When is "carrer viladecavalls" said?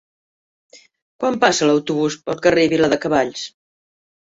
2.49-3.47